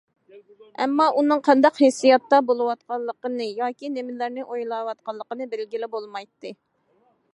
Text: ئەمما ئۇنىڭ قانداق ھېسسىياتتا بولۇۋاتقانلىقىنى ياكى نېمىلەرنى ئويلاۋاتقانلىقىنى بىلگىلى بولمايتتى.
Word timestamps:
ئەمما 0.83 1.05
ئۇنىڭ 1.19 1.41
قانداق 1.47 1.77
ھېسسىياتتا 1.83 2.39
بولۇۋاتقانلىقىنى 2.47 3.49
ياكى 3.61 3.91
نېمىلەرنى 3.99 4.47
ئويلاۋاتقانلىقىنى 4.49 5.49
بىلگىلى 5.53 5.91
بولمايتتى. 5.97 6.57